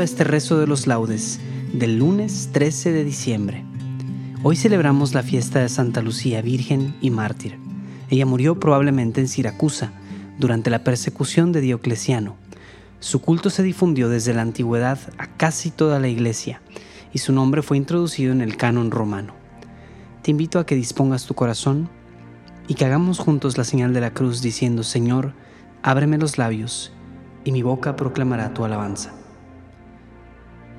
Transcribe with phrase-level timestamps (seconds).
[0.00, 1.40] Este rezo de los laudes
[1.74, 3.64] del lunes 13 de diciembre.
[4.42, 7.58] Hoy celebramos la fiesta de Santa Lucía, Virgen y Mártir.
[8.08, 9.92] Ella murió probablemente en Siracusa
[10.38, 12.36] durante la persecución de Diocleciano.
[12.98, 16.62] Su culto se difundió desde la antigüedad a casi toda la iglesia
[17.12, 19.34] y su nombre fue introducido en el canon romano.
[20.22, 21.90] Te invito a que dispongas tu corazón
[22.68, 25.34] y que hagamos juntos la señal de la cruz diciendo, Señor,
[25.82, 26.90] ábreme los labios
[27.44, 29.19] y mi boca proclamará tu alabanza.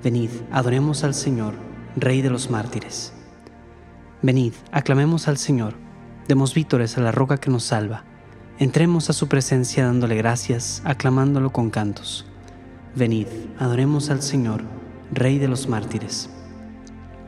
[0.04, 1.54] Venid, adoremos al Señor,
[1.96, 3.14] Rey de los mártires.
[4.24, 5.76] Venid, aclamemos al Señor,
[6.28, 8.04] demos vítores a la roca que nos salva.
[8.58, 12.26] Entremos a su presencia dándole gracias, aclamándolo con cantos.
[12.96, 13.28] Venid,
[13.60, 14.64] adoremos al Señor,
[15.12, 16.32] Rey de los mártires.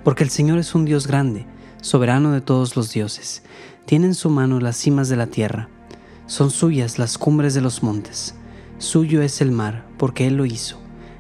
[0.04, 1.46] Porque el Señor es un Dios grande,
[1.80, 3.44] soberano de todos los dioses.
[3.86, 5.70] Tiene en su mano las cimas de la tierra.
[6.26, 8.34] Son suyas las cumbres de los montes.
[8.80, 10.83] Suyo es el mar, porque Él lo hizo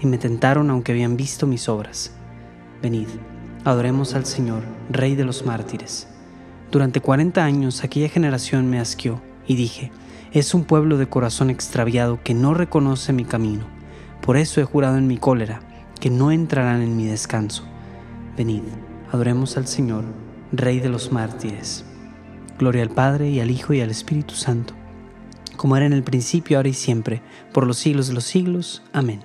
[0.00, 2.12] y me tentaron aunque habían visto mis obras.
[2.82, 3.08] Venid,
[3.64, 6.08] adoremos al Señor, Rey de los mártires.
[6.70, 9.90] Durante cuarenta años aquella generación me asqueó y dije,
[10.32, 13.64] es un pueblo de corazón extraviado que no reconoce mi camino.
[14.20, 15.60] Por eso he jurado en mi cólera
[16.00, 17.64] que no entrarán en mi descanso.
[18.36, 18.62] Venid,
[19.10, 20.04] adoremos al Señor,
[20.52, 21.84] Rey de los mártires.
[22.58, 24.74] Gloria al Padre y al Hijo y al Espíritu Santo,
[25.56, 27.22] como era en el principio, ahora y siempre,
[27.52, 28.82] por los siglos de los siglos.
[28.92, 29.20] Amén.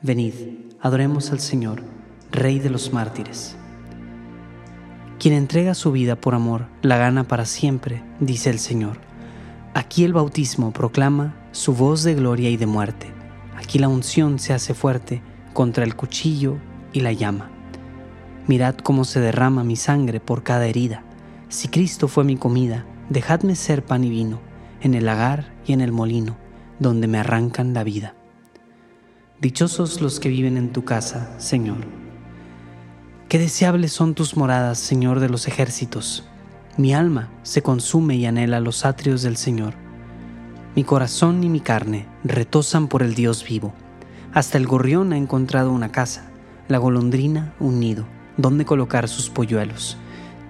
[0.00, 0.34] Venid,
[0.80, 1.82] adoremos al Señor,
[2.30, 3.56] Rey de los mártires.
[5.18, 9.00] Quien entrega su vida por amor, la gana para siempre, dice el Señor.
[9.74, 13.08] Aquí el bautismo proclama su voz de gloria y de muerte.
[13.56, 15.20] Aquí la unción se hace fuerte
[15.52, 16.58] contra el cuchillo
[16.92, 17.50] y la llama.
[18.46, 21.02] Mirad cómo se derrama mi sangre por cada herida.
[21.48, 24.38] Si Cristo fue mi comida, dejadme ser pan y vino,
[24.80, 26.36] en el lagar y en el molino,
[26.78, 28.14] donde me arrancan la vida.
[29.40, 31.76] Dichosos los que viven en tu casa, Señor.
[33.28, 36.26] Qué deseables son tus moradas, Señor de los ejércitos.
[36.76, 39.74] Mi alma se consume y anhela los atrios del Señor.
[40.74, 43.72] Mi corazón y mi carne retosan por el Dios vivo.
[44.34, 46.32] Hasta el gorrión ha encontrado una casa,
[46.66, 48.06] la golondrina un nido,
[48.38, 49.98] donde colocar sus polluelos.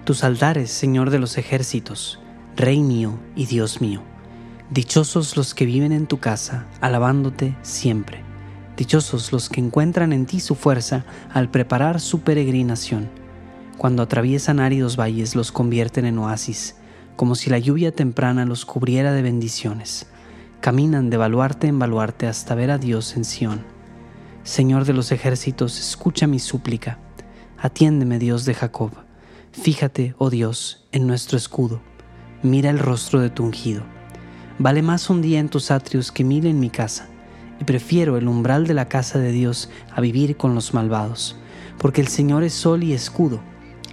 [0.03, 2.19] Tus altares, Señor de los ejércitos,
[2.57, 4.01] Rey mío y Dios mío.
[4.71, 8.28] Dichosos los que viven en tu casa, alabándote siempre.
[8.79, 11.03] Dichosos los que encuentran en ti su fuerza
[11.33, 13.09] al preparar su peregrinación.
[13.77, 16.77] Cuando atraviesan áridos valles los convierten en oasis,
[17.17, 20.07] como si la lluvia temprana los cubriera de bendiciones.
[20.61, 23.65] Caminan de baluarte en baluarte hasta ver a Dios en Sión.
[24.43, 26.99] Señor de los ejércitos, escucha mi súplica.
[27.57, 28.91] Atiéndeme, Dios de Jacob.
[29.51, 31.81] Fíjate, oh Dios, en nuestro escudo.
[32.43, 33.83] Mira el rostro de tu ungido.
[34.57, 37.08] Vale más un día en tus atrios que mil en mi casa
[37.59, 41.35] y prefiero el umbral de la casa de Dios a vivir con los malvados,
[41.77, 43.41] porque el Señor es sol y escudo,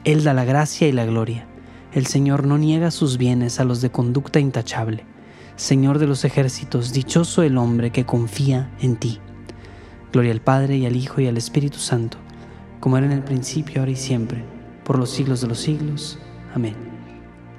[0.04, 1.46] Él da la gracia y la gloria.
[1.92, 5.04] El Señor no niega sus bienes a los de conducta intachable.
[5.56, 9.18] Señor de los ejércitos, dichoso el hombre que confía en ti.
[10.12, 12.18] Gloria al Padre y al Hijo y al Espíritu Santo,
[12.80, 14.44] como era en el principio, ahora y siempre,
[14.84, 16.18] por los siglos de los siglos.
[16.54, 16.76] Amén.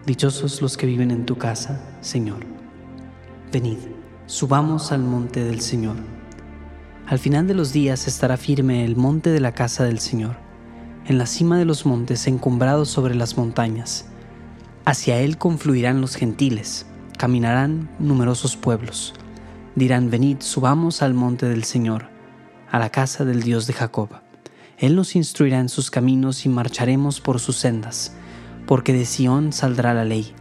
[0.05, 2.45] Dichosos los que viven en tu casa, Señor.
[3.51, 3.77] Venid,
[4.27, 5.95] subamos al monte del Señor.
[7.07, 10.35] Al final de los días estará firme el monte de la casa del Señor,
[11.07, 14.05] en la cima de los montes encumbrados sobre las montañas.
[14.85, 16.85] Hacia él confluirán los gentiles
[17.17, 19.13] caminarán numerosos pueblos.
[19.75, 22.09] Dirán, venid, subamos al monte del Señor,
[22.71, 24.09] a la casa del Dios de Jacob.
[24.77, 28.15] Él nos instruirá en sus caminos y marcharemos por sus sendas,
[28.67, 30.33] porque de Sión saldrá la ley,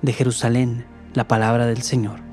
[0.00, 2.31] de Jerusalén la palabra del Señor.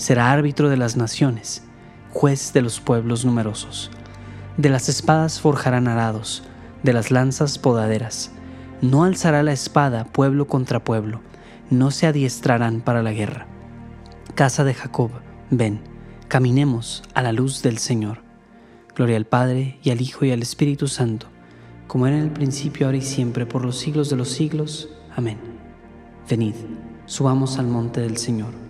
[0.00, 1.62] Será árbitro de las naciones,
[2.10, 3.90] juez de los pueblos numerosos.
[4.56, 6.42] De las espadas forjarán arados,
[6.82, 8.32] de las lanzas podaderas.
[8.80, 11.20] No alzará la espada pueblo contra pueblo
[11.70, 13.46] no se adiestrarán para la guerra.
[14.34, 15.10] Casa de Jacob,
[15.50, 15.80] ven,
[16.28, 18.22] caminemos a la luz del Señor.
[18.96, 21.28] Gloria al Padre y al Hijo y al Espíritu Santo,
[21.86, 24.90] como era en el principio, ahora y siempre, por los siglos de los siglos.
[25.16, 25.38] Amén.
[26.28, 26.54] Venid,
[27.06, 28.69] subamos al monte del Señor.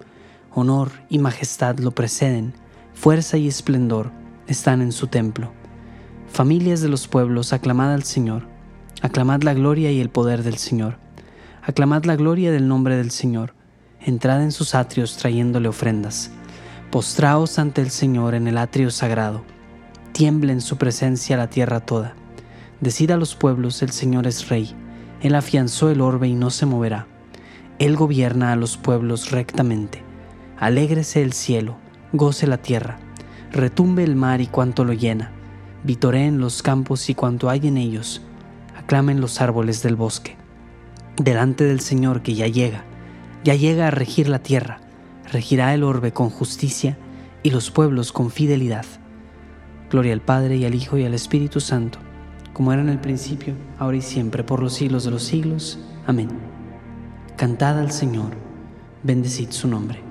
[0.53, 2.53] Honor y majestad lo preceden,
[2.93, 4.11] fuerza y esplendor
[4.47, 5.53] están en su templo.
[6.27, 8.47] Familias de los pueblos, aclamad al Señor,
[9.01, 10.97] aclamad la gloria y el poder del Señor.
[11.63, 13.53] Aclamad la gloria del nombre del Señor,
[14.01, 16.31] entrad en sus atrios trayéndole ofrendas,
[16.91, 19.43] postraos ante el Señor en el atrio sagrado,
[20.11, 22.13] tiemble en su presencia la tierra toda.
[22.81, 24.75] Decid a los pueblos, el Señor es rey,
[25.21, 27.07] Él afianzó el orbe y no se moverá,
[27.79, 30.10] Él gobierna a los pueblos rectamente.
[30.61, 31.75] Alégrese el cielo,
[32.13, 32.99] goce la tierra,
[33.51, 35.31] retumbe el mar y cuanto lo llena,
[35.83, 38.21] vitoreen los campos y cuanto hay en ellos,
[38.77, 40.37] aclamen los árboles del bosque
[41.17, 42.83] delante del Señor que ya llega,
[43.43, 44.79] ya llega a regir la tierra,
[45.31, 46.97] regirá el orbe con justicia
[47.43, 48.85] y los pueblos con fidelidad.
[49.89, 51.99] Gloria al Padre y al Hijo y al Espíritu Santo,
[52.53, 55.79] como era en el principio, ahora y siempre, por los siglos de los siglos.
[56.07, 56.29] Amén.
[57.35, 58.31] Cantad al Señor,
[59.03, 60.10] bendecid su nombre.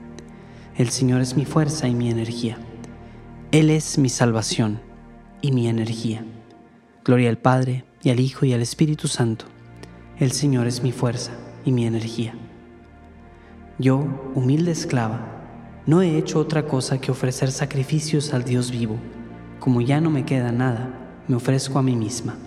[0.81, 2.57] El Señor es mi fuerza y mi energía.
[3.51, 4.81] Él es mi salvación
[5.39, 6.25] y mi energía.
[7.05, 9.45] Gloria al Padre y al Hijo y al Espíritu Santo
[10.17, 11.33] el Señor es mi fuerza
[11.65, 12.33] y mi energía.
[13.77, 15.21] Yo, humilde esclava,
[15.85, 18.97] no he hecho otra cosa que ofrecer sacrificios al Dios vivo.
[19.59, 20.89] Como ya no me queda nada,
[21.27, 22.37] me ofrezco a mí misma.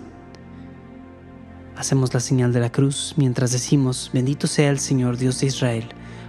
[1.77, 5.87] Hacemos la señal de la cruz mientras decimos, bendito sea el Señor Dios de Israel,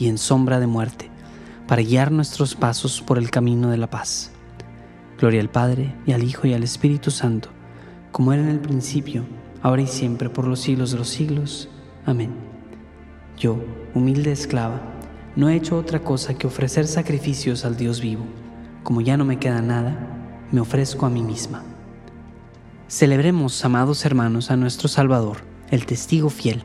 [0.00, 1.10] y en sombra de muerte,
[1.68, 4.32] para guiar nuestros pasos por el camino de la paz.
[5.20, 7.50] Gloria al Padre, y al Hijo, y al Espíritu Santo,
[8.10, 9.24] como era en el principio,
[9.62, 11.68] ahora y siempre, por los siglos de los siglos.
[12.06, 12.32] Amén.
[13.36, 13.62] Yo,
[13.94, 14.80] humilde esclava,
[15.36, 18.24] no he hecho otra cosa que ofrecer sacrificios al Dios vivo.
[18.82, 19.96] Como ya no me queda nada,
[20.50, 21.62] me ofrezco a mí misma.
[22.88, 25.38] Celebremos, amados hermanos, a nuestro Salvador,
[25.70, 26.64] el testigo fiel,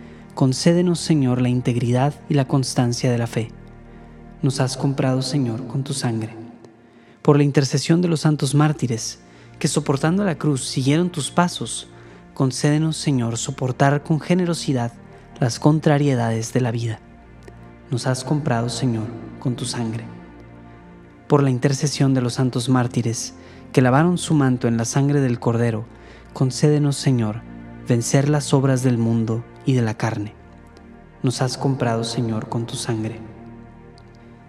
[0.33, 3.49] concédenos, Señor, la integridad y la constancia de la fe.
[4.41, 6.35] Nos has comprado, Señor, con tu sangre.
[7.21, 9.19] Por la intercesión de los santos mártires,
[9.59, 11.89] que soportando la cruz siguieron tus pasos,
[12.33, 14.93] concédenos, Señor, soportar con generosidad
[15.39, 16.99] las contrariedades de la vida.
[17.91, 19.07] Nos has comprado, Señor,
[19.39, 20.05] con tu sangre.
[21.27, 23.35] Por la intercesión de los santos mártires,
[23.71, 25.85] que lavaron su manto en la sangre del Cordero,
[26.33, 27.41] concédenos, Señor,
[27.87, 30.33] vencer las obras del mundo y de la carne.
[31.23, 33.19] Nos has comprado, Señor, con tu sangre.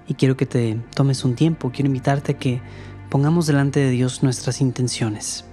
[0.08, 2.60] Y quiero que te tomes un tiempo, quiero invitarte a que
[3.10, 5.44] pongamos delante de Dios nuestras intenciones.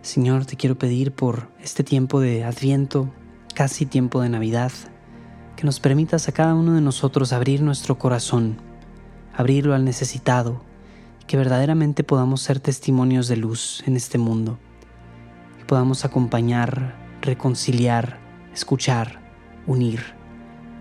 [0.00, 3.10] Señor, te quiero pedir por este tiempo de Adviento,
[3.54, 4.72] casi tiempo de Navidad,
[5.56, 8.58] que nos permitas a cada uno de nosotros abrir nuestro corazón
[9.34, 10.62] abrirlo al necesitado,
[11.26, 14.58] que verdaderamente podamos ser testimonios de luz en este mundo,
[15.58, 18.18] que podamos acompañar, reconciliar,
[18.52, 19.20] escuchar,
[19.66, 20.00] unir,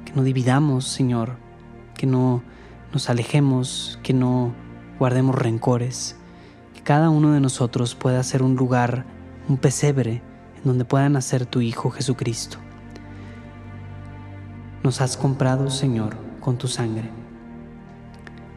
[0.06, 1.38] que no dividamos, Señor,
[1.96, 2.44] que no
[2.94, 4.54] nos alejemos, que no
[5.00, 6.18] guardemos rencores,
[6.74, 9.06] que cada uno de nosotros pueda ser un lugar,
[9.48, 10.22] un pesebre,
[10.58, 12.58] en donde pueda nacer tu Hijo Jesucristo.
[14.84, 17.21] Nos has comprado, Señor, con tu sangre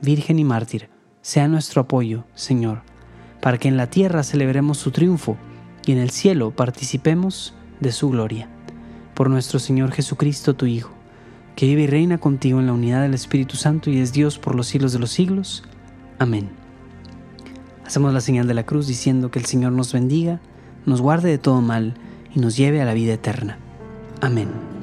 [0.00, 0.88] Virgen y mártir,
[1.22, 2.82] sea nuestro apoyo, Señor,
[3.40, 5.36] para que en la tierra celebremos su triunfo
[5.84, 8.48] y en el cielo participemos de su gloria.
[9.14, 10.92] Por nuestro Señor Jesucristo, tu Hijo,
[11.56, 14.54] que vive y reina contigo en la unidad del Espíritu Santo y es Dios por
[14.54, 15.64] los siglos de los siglos.
[16.20, 16.48] Amén.
[17.84, 20.40] Hacemos la señal de la cruz diciendo que el Señor nos bendiga,
[20.86, 21.94] nos guarde de todo mal
[22.34, 23.58] y nos lleve a la vida eterna.
[24.20, 24.77] Amén.